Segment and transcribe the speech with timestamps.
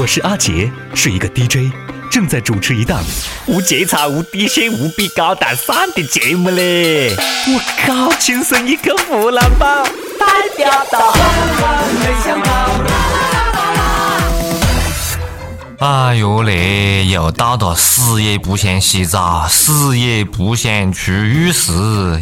[0.00, 1.72] 我是阿杰，是一个 DJ，
[2.08, 3.02] 正在主持一档
[3.46, 7.16] 无节操、无底线、无比高大上的节目嘞！
[7.48, 9.82] 我靠，亲生一个湖南宝，
[10.16, 10.26] 代
[10.56, 11.12] 表到。
[15.80, 21.72] 哎呦嘞，又到了死也不想洗澡、死也不想去浴室，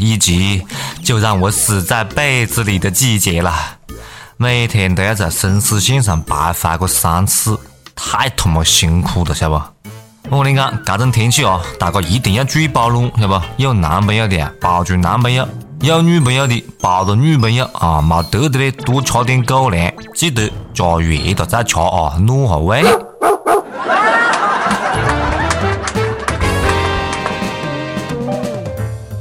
[0.01, 0.63] 以及
[1.05, 3.77] 就让我死在被子里的季节了。
[4.39, 7.59] 每天都要在生死线上徘徊个三次，
[7.95, 9.59] 太他妈辛苦了，晓得
[10.29, 10.37] 不？
[10.37, 13.47] 我跟你讲，这种天气哦，大家一定要注意保暖，晓得不？
[13.57, 15.47] 有男朋友的，抱住男朋友；
[15.81, 18.03] 有女朋友的，抱着女朋友啊。
[18.03, 22.85] 没得的嘞，多吃点狗粮，记得加热了再吃啊，暖下胃。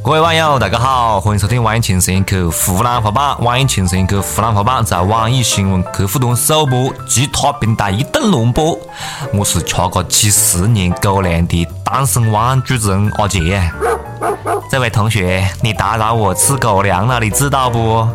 [0.05, 3.36] 各位网友，大家好，欢迎收听网易轻松一刻湖南话版。
[3.41, 8.78] 网易轻松一刻湖南话版在网易新闻客户端首播，其他平台一顿乱播。
[9.34, 13.59] 我是吃过几十年狗粮的单身汪主持人阿杰。
[14.70, 18.08] 这位同学，你打扰我吃狗粮了，你知道不？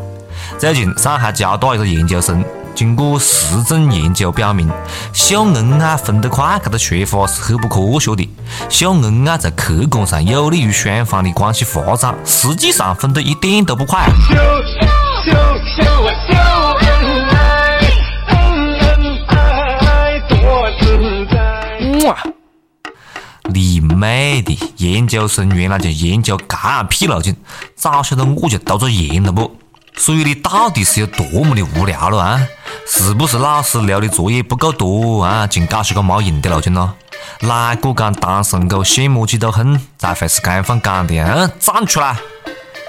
[0.58, 2.44] 最近上海交大一个研究生。
[2.74, 4.70] 经过实证研究表明，
[5.12, 8.28] 秀恩爱分得快，这个说法是很不科学的。
[8.70, 14.06] 秀恩爱在客观上有利于双方的关系发展，实际上分得一点都不快。
[14.28, 14.34] 秀
[15.24, 15.32] 秀
[15.76, 15.82] 秀
[16.26, 16.38] 秀
[16.80, 17.80] 恩爱，
[18.28, 20.36] 恩爱多
[20.80, 22.08] 自在。
[22.08, 22.16] 哇！
[23.52, 27.36] 你妹的，研究生原来就研究这屁路径，
[27.74, 29.56] 早晓得我就读着研了不？
[29.96, 32.41] 所以你到底是有多么的无聊了啊？
[32.92, 35.46] 是不是老师留的作业不够多啊？
[35.46, 36.92] 净搞些个没用的路径咯？
[37.42, 41.48] 哪个讲单身狗羡慕嫉妒恨才会是官方讲的啊？
[41.60, 42.16] 站出来！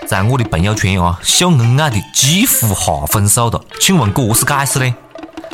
[0.08, 3.64] 在我的朋友圈啊，秀恩爱的几乎哈分手了。
[3.80, 4.92] 请问何是解释呢？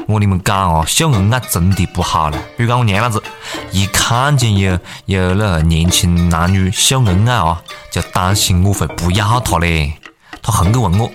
[0.08, 2.38] 我跟你们讲啊，秀恩爱真的不好了。
[2.56, 3.22] 比如讲我娘老子，
[3.74, 7.62] 一看见有有那年轻男女秀恩爱啊，
[7.92, 10.00] 就担心我会不要他嘞。
[10.42, 11.12] 他横个问我。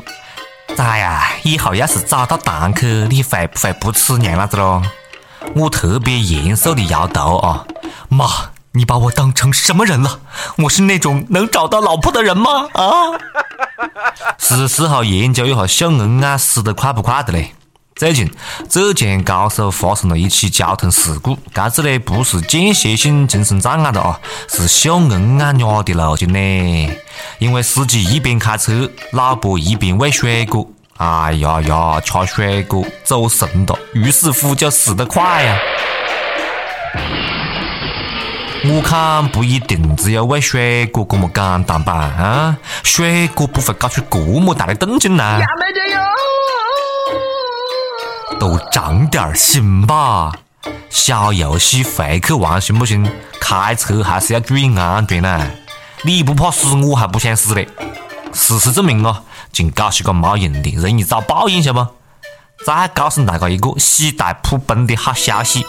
[0.76, 1.22] 咋呀？
[1.42, 4.82] 以后要是找到堂客，你会不会不吃娘老子咯？
[5.54, 7.64] 我特别严肃的摇头啊！
[8.08, 8.26] 妈，
[8.72, 10.20] 你把我当成什么人了？
[10.58, 12.68] 我是那种能找到老婆的人吗？
[12.72, 12.84] 啊！
[14.38, 17.54] 是时候研究一下秀恩爱死得快不快的嘞。
[17.94, 18.28] 最近，
[18.68, 26.92] 浙江高速发生了一起交通事故，这次呢不是间歇性精神障碍的啊，是秀恩爱俩的路径呢。
[27.38, 30.66] 因为司机一边开车，老婆一边喂水果，
[30.96, 35.58] 哎呀呀，吃水果走神了，于是乎就死得快呀。
[38.64, 41.92] 我看不一定只有喂水果这么简单吧？
[41.94, 45.44] 啊，水果不会搞出这么大的动静来。
[48.42, 50.32] 都长点心吧，
[50.90, 53.08] 小游戏会去玩行不行？
[53.40, 55.48] 开车还是要注意安全呢。
[56.02, 57.68] 你不怕死，我还不想死嘞。
[58.32, 59.22] 事实证明啊，
[59.52, 61.86] 净搞些个没用的，容易遭报应，晓不？
[62.66, 65.64] 再告诉大家一个喜大普奔的好消息：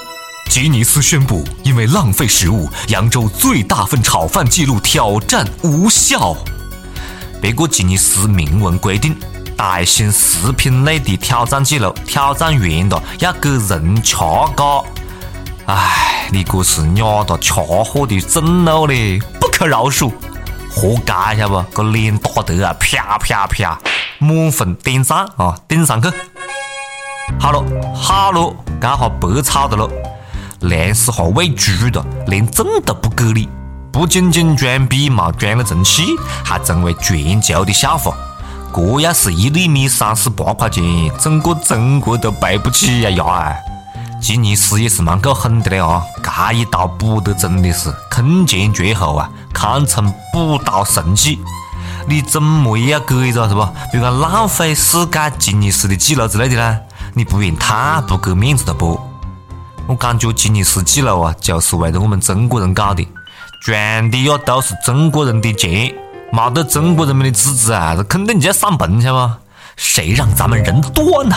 [0.49, 6.35] 吉尼斯宣布，因为浪费食物，扬州最大份炒饭记录挑战无效。
[7.39, 9.15] 别个吉尼斯明文规定。
[9.55, 14.15] 大型食品类的挑战记录，挑战完了要给人吃
[14.55, 14.81] 嘎。
[15.65, 20.11] 唉，你这是惹到吃货的震怒嘞，不可饶恕，
[20.69, 21.83] 活该晓得不？
[21.83, 23.79] 个脸打得啊，啪啪啪，
[24.19, 26.09] 满分点赞啊，顶上去。
[27.39, 27.63] 好了，
[27.95, 29.89] 好了，这下白吵的了，
[30.59, 33.47] 粮食哈喂猪了，连证都不给你，
[33.91, 36.03] 不仅仅装逼没装了成器，
[36.43, 38.13] 还成为全球的笑话。
[38.73, 40.83] 这要是一粒米三十八块钱，
[41.19, 43.55] 整个中国都赔不起呀呀！
[44.19, 46.01] 吉尼斯也是蛮够狠的嘞啊！
[46.23, 51.39] 这一刀补得真的是空前绝后啊，堪称补刀神器。
[52.07, 53.71] 你怎么也要给一个是吧？
[53.91, 56.79] 比如讲浪费世界吉尼斯的记录之类的呢？
[57.13, 58.99] 你不然太不给面子了不？
[59.85, 63.07] 我感觉吉尼斯记录啊，就是为了我们中国人搞的，
[63.61, 65.93] 赚的呀都是中国人的钱。
[66.35, 69.33] 没得中国人民的支持啊，这肯定就要上坟，晓得不？
[69.75, 71.35] 谁让咱们人多呢？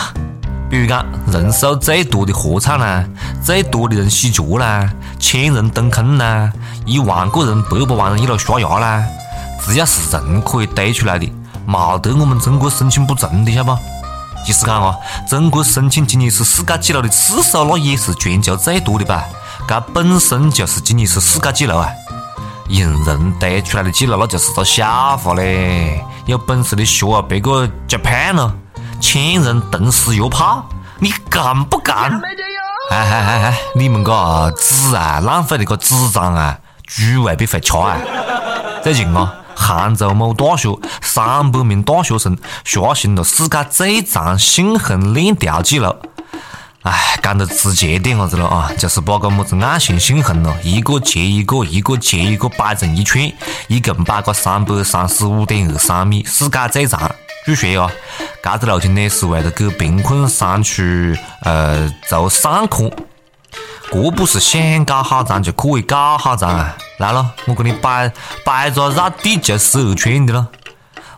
[0.71, 3.05] 比如讲，人数最多的合唱啦，
[3.43, 6.51] 最多的人洗脚啦，千人蹲坑啦，
[6.83, 9.05] 一万个人、百把万人一路刷牙啦，
[9.63, 11.31] 只要是人可以堆出来的，
[11.67, 13.79] 没得我们中国申请不成的，晓得不？
[14.43, 14.95] 即使讲啊，
[15.29, 19.23] 中国申请吉尼斯世界纪录的次数那也是全球最多的吧？
[19.67, 21.87] 这本身就是吉尼斯世界纪录啊！
[22.69, 26.03] 用人堆出来的记录，那就是个笑话嘞！
[26.25, 28.53] 有本事你学啊别个加胖了，
[28.99, 30.61] 千人同时又怕，
[30.99, 32.19] 你敢不敢？
[32.91, 37.97] 哎哎哎哎，你们个纸啊，浪费那个纸张啊，猪未必会吃啊。
[38.83, 40.69] 最近啊，杭州某大学
[41.01, 45.95] 三百名大学生刷新了世界最长信封链条记录。
[46.83, 53.29] 哎，讲得直接点伢子了啊，就是把个么子爱心信封咯，一个接一个，一个接一个摆成一串，
[53.67, 57.13] 一共摆个三百三十五点二三米，世界最长。
[57.45, 57.91] 据说啊，
[58.43, 62.89] 这个路径呢是为了给贫困山区呃做善款。
[63.89, 66.75] 这不是想搞好长就可以搞好长啊！
[66.99, 68.11] 来了，我给你摆
[68.43, 70.47] 摆个绕地球十二圈的了。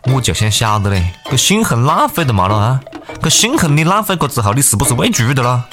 [0.04, 2.80] 我就想晓得嘞，这信封浪费的嘛了啊？
[3.22, 5.64] 这信封你浪费过之后，你是不是喂猪的了？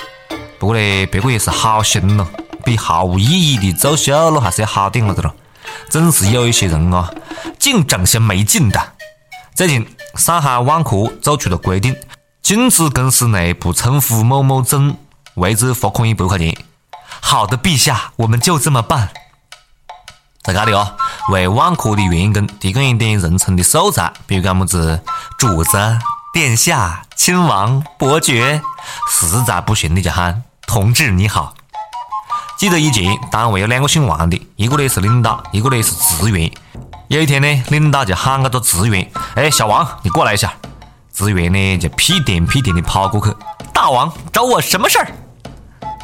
[0.59, 2.27] 不过嘞，别个也是好心咯，
[2.65, 5.33] 比毫无意义的作秀咯还是要好点了的了。
[5.89, 7.09] 总是有一些人啊，
[7.57, 8.79] 净整些没劲的。
[9.55, 11.95] 最近，上海万科做出了规定，
[12.41, 14.97] 禁止公司内部称呼某某总，
[15.35, 16.55] 违者罚款一百块钱。
[17.21, 19.09] 好的，陛下，我们就这么办。
[20.47, 20.95] 在这里哦，
[21.29, 25.01] 为万科的员工提供一点人称的素材，比如讲么子
[25.37, 25.99] 主子、
[26.31, 28.61] 殿下、亲王、伯爵，
[29.11, 31.53] 实在不行你就喊同志你好。
[32.57, 36.49] 记得以前单位有两个姓王的，一个呢是领导，一个呢是职员。
[37.09, 40.53] 有一天呢，领导就喊那个职员：“哎，小王，你过来一下。”
[41.13, 43.35] 职员呢就屁颠屁颠的跑过去
[43.73, 45.11] ：“大王找我什么事儿？”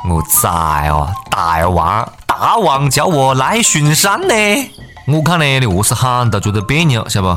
[0.09, 0.49] 我在
[0.89, 2.05] 哦，大王，
[2.39, 4.33] 大王叫我来巡山呢。
[5.07, 7.35] 我看呢，你何是喊都觉得别扭，晓得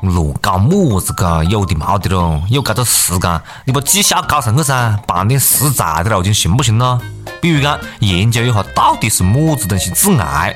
[0.00, 0.06] 不？
[0.06, 1.42] 乱搞么子噶？
[1.42, 7.00] 有的没的咯，有这个时间，你把绩效搞上去噻，办点实在的路径行不行咯？
[7.40, 10.54] 比如讲，研究一下到底是么子东西致癌。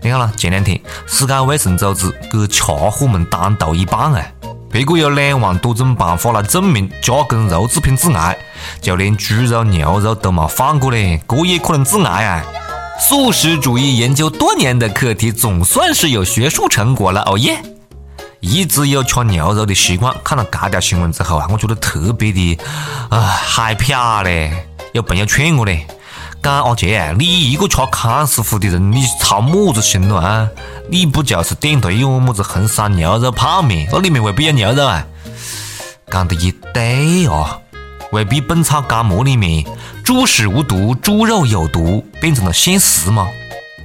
[0.00, 4.32] 你看啦，前两天世界卫生组织给吃货们单独一棒哎。
[4.70, 8.38] 别个有两万多种办法来证明加工肉制品致癌，
[8.80, 12.44] 就连猪肉、牛肉都没放过嘞，这也可能致癌啊！
[13.00, 17.62] 素食主义研究多年的课题总算是有学术成果了，哦耶！
[18.40, 22.58] 一直有吃牛肉的习惯，看了这条新闻之后啊，我觉得特别的
[23.08, 24.52] 啊害怕嘞。
[24.92, 25.86] 有朋友劝我嘞。
[26.42, 30.48] 讲阿杰，你一个吃康师傅的人，你操么子心了啊？
[30.88, 35.04] 你不就是点头一碗么子红烧牛肉泡面，那里面未必有牛肉啊？
[36.10, 37.60] 讲的也对哦，
[38.12, 39.64] 未必《本草纲目》里面
[40.02, 43.28] 猪屎无毒，猪肉有毒变成了现实吗？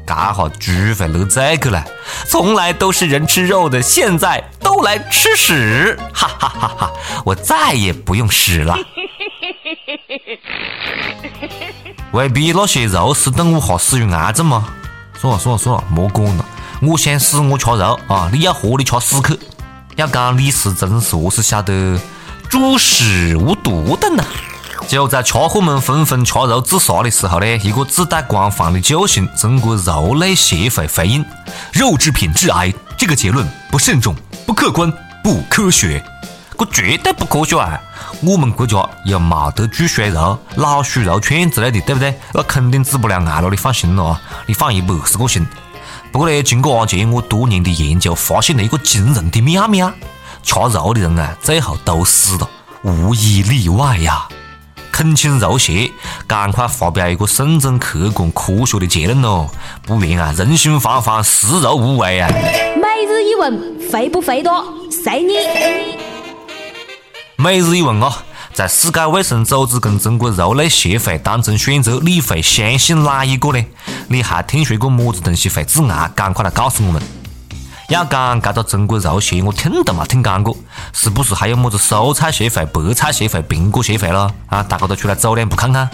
[0.05, 1.83] 这下猪会乐这个了，
[2.25, 6.91] 从来都是人吃肉的，现在都来吃屎，哈哈哈哈！
[7.25, 8.77] 我再也不用屎了。
[12.11, 14.67] 未必那些肉食动物哈死于癌症吗？
[15.19, 16.45] 算了算了算了，莫管了。
[16.81, 19.37] 我想死我吃肉啊，你要活你吃屎去。
[19.95, 21.99] 要讲李时珍是何是晓得
[22.53, 24.23] 猪屎无毒的呢？
[24.87, 31.25] 就在吃货们纷纷吃肉自杀的时候呢，一个自带光环的救星——中国肉类协会回应：
[31.71, 34.15] 肉制品致癌这个结论不慎重、
[34.45, 36.05] 不客观、不科学。
[36.55, 37.81] 这绝对不科学啊！
[38.21, 42.15] 我们国家又冇得猪血肉、老鼠肉串之类的，对不对？
[42.35, 44.21] 那肯定治不了癌了，你放心了啊！
[44.45, 45.43] 你放一百二十个心。
[46.11, 49.91] 不过呢，经过阿杰我多年的研究，发现了一个惊人的妙秘啊！
[50.43, 52.49] 吃肉的人啊，最后都死了，
[52.83, 54.27] 无一例外呀！
[54.91, 55.89] 恳请肉协
[56.27, 59.49] 赶快发表一个慎重、客观、科学的结论咯，
[59.87, 62.29] 不然啊，人心惶惶，食肉无味啊！
[62.29, 64.63] 每日一问，肥不肥多？
[64.91, 65.33] 随你。
[67.37, 73.65] 每日一问啊，在世界卫生组织跟中国肉类协会当中选择，你会相信哪一个呢？
[74.09, 76.11] 你还听说过么子东西会致癌？
[76.13, 77.01] 赶快来告诉我们！
[77.89, 80.55] 要讲这个中国肉协，我听都没听讲过，
[80.93, 84.31] 是不是还有么子蔬菜协会、白菜协会、苹果协会了？
[84.47, 85.89] 啊，大家都出来走两步看看，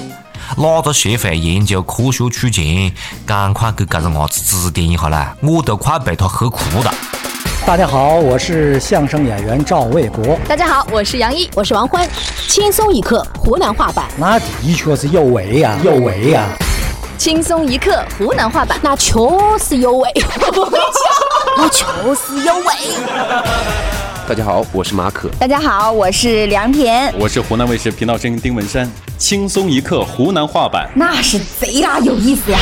[0.57, 2.93] 哪个协会研究科学取钱？
[3.25, 5.35] 赶快给这个伢子指点一下啦！
[5.41, 6.93] 我都快被他喝哭了。
[7.65, 10.37] 大家好，我是相声演员赵卫国。
[10.47, 12.07] 大家好，我是杨毅，我是王欢。
[12.47, 16.45] 轻松一刻湖南话版，那的确是有为呀，有为呀。
[17.17, 19.19] 轻松一刻湖南话版，那确
[19.59, 20.09] 实有味。
[21.61, 21.83] 那确
[22.15, 22.73] 实有味。
[24.25, 25.27] 大家好，我是马可。
[25.37, 27.13] 大家好，我是梁田。
[27.19, 28.89] 我是湖南卫视频道声音丁文山。
[29.17, 32.57] 轻松一刻湖南话版，那是贼拉有意思呀。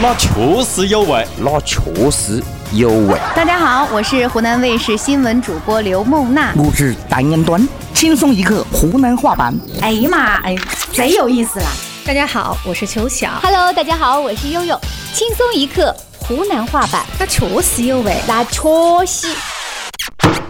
[0.00, 0.28] 那确
[0.62, 2.40] 实有味，那确实。
[2.70, 3.18] 有味。
[3.34, 6.52] 大家好，我是湖南卫视新闻主播刘梦娜。
[6.56, 9.52] 我是单言端，轻松一刻湖南话版。
[9.80, 10.54] 哎呀妈，哎，
[10.92, 11.66] 贼有意思啦！
[12.04, 13.28] 大家好，我是邱晓。
[13.42, 14.80] Hello，大家好，我是悠悠。
[15.12, 15.92] 轻松一刻
[16.28, 18.60] 湖南话版，那确实有味，那确
[19.06, 19.28] 实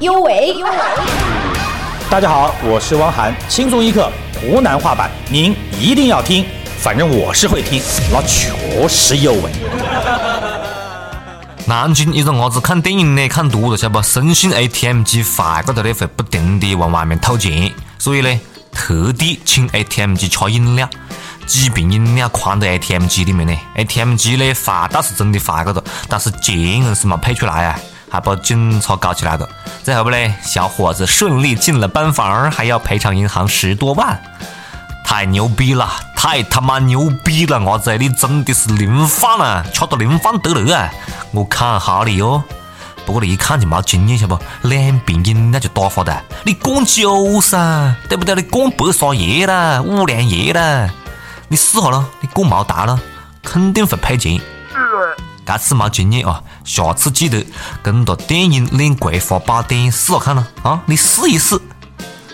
[0.00, 0.72] 有味有味。
[2.08, 3.34] 大家好，我是汪涵。
[3.46, 6.46] 轻松一刻湖南话版，您一定要听。
[6.78, 9.52] 反正我是会听，那确实有味。
[11.68, 14.02] 南京一个伢子看电影呢，看多了，晓得不？
[14.02, 18.40] 深信 ATM 机坏个头呢会不停地往外面吐钱，所以呢，
[18.72, 20.88] 特地请 ATM 机吃饮料，
[21.46, 23.56] 几瓶饮料框在 ATM 机里面呢。
[23.76, 27.78] ATM 机呢坏倒是真的坏个头，但是钱硬是没配出来啊，
[28.10, 29.48] 还把警察搞起来了。
[29.82, 34.20] 最后不嘞，小伙子顺利进了班房，还要赔偿银行十多万，
[35.04, 35.88] 太牛逼了！
[36.16, 40.90] 太他妈牛逼了，伢子，你真的是灵贩啊，吃到灵贩得了啊！
[41.30, 42.42] 我看哈你哟，
[43.04, 44.36] 不过你一看就没经验，晓不？
[44.62, 48.34] 两瓶饮料就打发的，你灌酒噻，对不对？
[48.34, 50.90] 你灌白沙叶啦，五粮液啦，
[51.48, 53.00] 你试下咯，你灌毛大了，
[53.42, 54.40] 肯定会赔钱。
[55.44, 57.46] 这次没经验啊，下次记得
[57.80, 60.82] 跟着电影练葵花宝典试下看咯啊！
[60.86, 61.56] 你试一试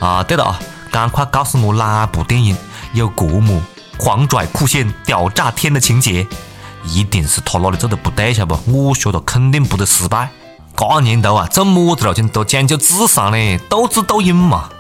[0.01, 0.23] 啊！
[0.23, 0.59] 对了啊，
[0.91, 2.57] 赶快告诉我哪部电影
[2.95, 3.61] 有国母
[3.99, 6.27] 狂拽酷炫、屌炸天的情节？
[6.85, 8.89] 一定是他哪里做的不对，晓得不？
[8.89, 10.31] 我说的肯定不得失败。
[10.75, 14.71] 这年头啊，做么子事情都讲究智商嘞，斗智斗勇嘛。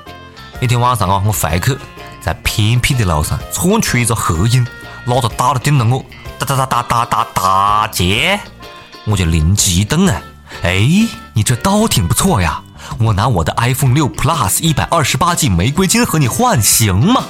[0.60, 1.76] 一天晚上啊，我回去
[2.25, 4.67] 在偏僻的路上窜出一个黑影，
[5.07, 6.05] 拉着刀来盯着我。
[6.38, 8.41] 打打打打打打劫！
[9.05, 10.21] 我就灵机一动啊，
[10.62, 10.81] 哎，
[11.35, 12.62] 你这刀挺不错呀，
[12.99, 17.25] 我拿我的 iPhone 六 Plus 一百二十八 G 玫瑰金和你换行吗？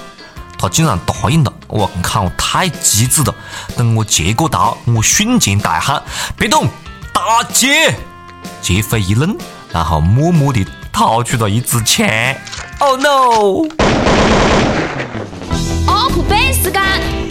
[0.58, 3.34] 他竟然答应了，我靠，太机智了！
[3.76, 6.02] 等我接过刀，我瞬间大喊
[6.36, 6.68] ：“别动，
[7.12, 7.94] 打劫！”
[8.62, 9.36] 劫匪一愣，
[9.72, 12.06] 然后默默地掏出了一支枪。
[12.78, 13.68] Oh no！
[15.86, 16.82] 阿普贝时间，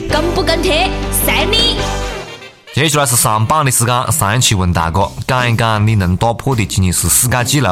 [0.09, 0.89] 跟不跟贴？
[1.25, 1.77] 赛你！
[2.73, 7.67] 接下来是上榜的时间，上一期问大哥讲一讲你能打破的吉尼斯世界纪录。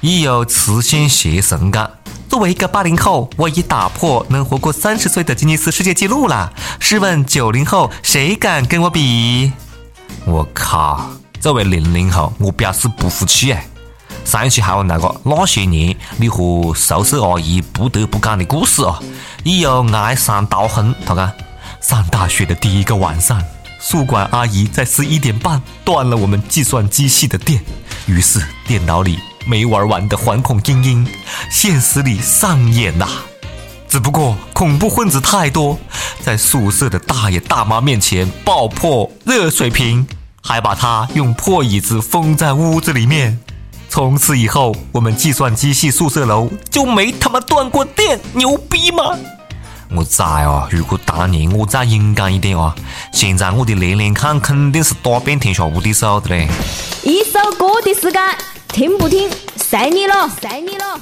[0.00, 1.90] 已有磁性邪神感。
[2.28, 6.52] 作为一个八零后，我已打破能活过三十岁的吉尼斯世界纪录了。
[6.80, 9.52] 试问九零后，谁敢跟我比？
[10.26, 11.10] 我靠！
[11.40, 13.66] 作为零零后，我表示不服气哎。
[14.24, 18.98] 上一期还问大家那些年你和宿舍阿姨不得不讲的故事啊。
[19.44, 21.30] 已有爱山刀痕，他讲。
[21.80, 23.42] 上大学的第一个晚上，
[23.78, 27.62] 宿管阿姨在十一点半断了我们计算机系的电，
[28.06, 31.06] 于是电脑里没玩完的惶恐精英，
[31.50, 33.06] 现实里上演呐。
[33.86, 35.78] 只不过恐怖分子太多，
[36.22, 40.06] 在宿舍的大爷大妈面前爆破热水瓶，
[40.40, 43.38] 还把他用破椅子封在屋子里面。
[43.94, 49.16] 从此以后，我们计算机系宿舍楼就没他妈断过电，牛逼吗？
[49.94, 50.66] 我在啊！
[50.68, 52.74] 如果当年我再勇敢一点啊，
[53.12, 56.48] 现在我的连连看肯定是打遍天下无敌手的嘞。
[57.04, 58.20] 一首歌的时间，
[58.66, 59.30] 听不听？
[59.54, 61.00] 随你了，随你了。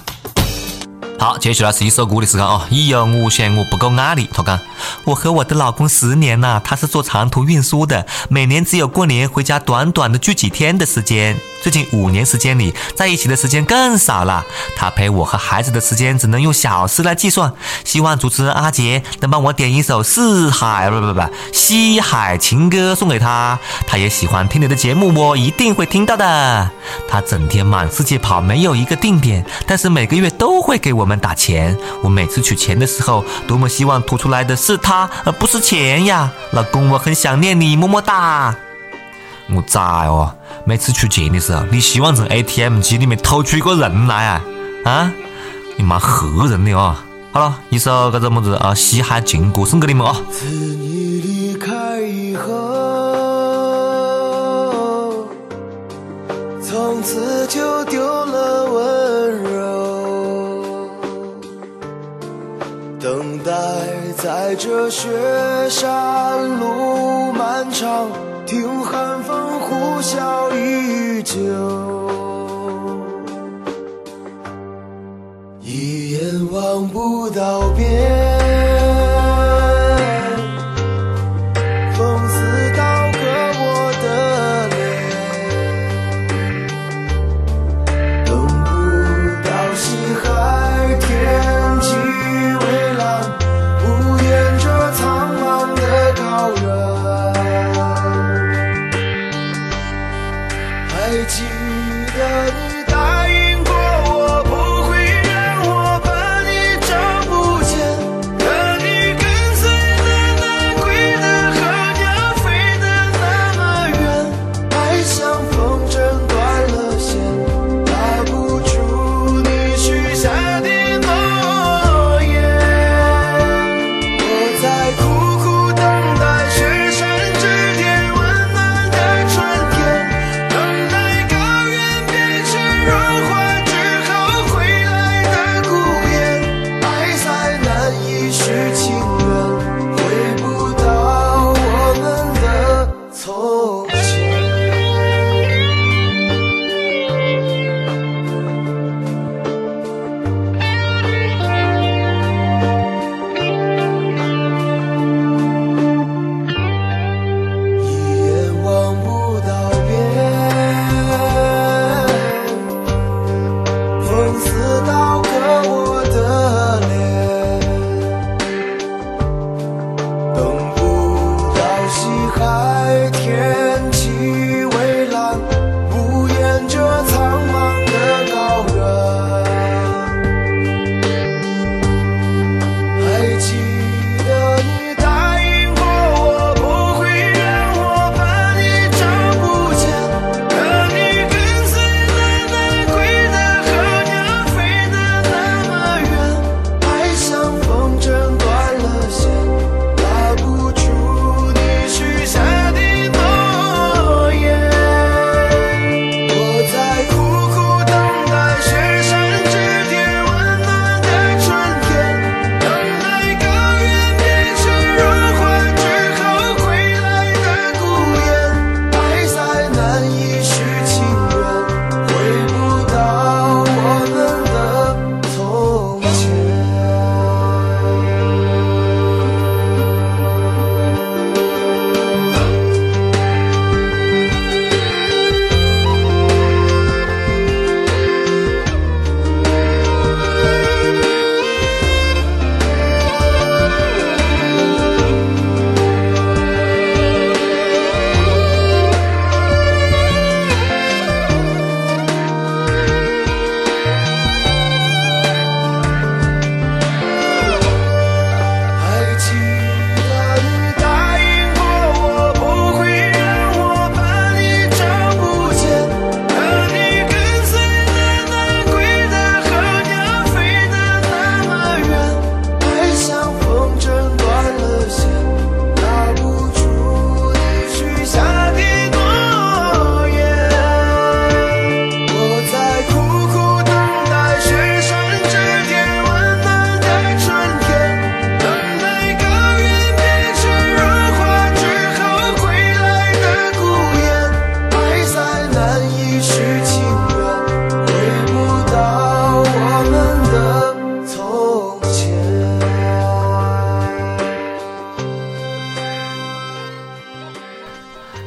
[1.18, 2.66] 好，接下来是一首歌的时间啊！
[2.68, 4.61] 一有我想我不够爱你，他讲
[5.04, 11.38] 我和我的老公十年了，他是做长途运输的，每年只有过年回家短短的聚几天的时间。
[11.62, 14.45] 最近五年时间里，在一起的时间更少了。
[14.76, 17.52] 他陪我和孩子的时间只能用小时来计算。
[17.85, 21.21] 希望主持人阿杰能帮我点一首四海不不不
[21.52, 23.57] 西海情歌送给他。
[23.87, 26.69] 他也喜欢听你的节目，我一定会听到的。
[27.09, 31.78] 他整天满世界跑，没有一个定点，但是每个月都会给我们打钱。
[32.02, 36.33] 我每次取钱的时候，多么希望吐出来的是他，而不是钱呀！
[36.50, 38.52] 老公，我很想念你，么么哒。
[39.54, 40.35] 我在哦。
[40.64, 44.45] 每次取钱的时候，你希望从 ATM 机里面吐出一个人来啊？
[44.85, 45.12] 啊，
[45.76, 47.04] 你妈吓人的啊！
[47.33, 50.16] 好了，一首这个么子啊嘻哈情歌送给你们啊。
[50.31, 52.47] 自你离开以后，
[56.62, 60.90] 从此就丢了温柔，
[63.00, 63.52] 等待
[64.16, 65.09] 在这雪
[65.69, 68.07] 山路漫长。
[68.45, 69.21] 听寒
[70.02, 71.37] 笑依旧，
[75.62, 78.12] 一眼望不到边。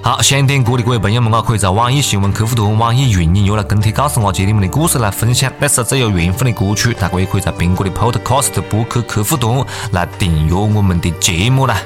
[0.02, 5.52] 好，想点歌的各位朋友们啊，可以在网易新闻客户端、网易云音乐来跟帖告诉我接你们的故事来分享。
[5.58, 11.82] 那是最有缘分的歌曲，大家也可以在苹果的 Podcast 播客客户端来订阅我们的节目啦。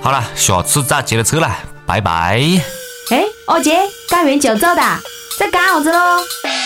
[0.00, 2.38] 好了，下次再接着扯啦，拜拜。
[3.10, 3.76] 哎，二姐，
[4.08, 5.00] 干完就走哒。
[5.36, 6.63] 在干啥子咯。